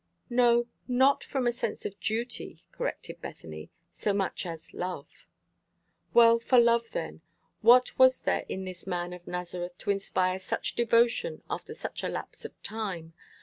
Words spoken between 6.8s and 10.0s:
then. What was there in this man of Nazareth to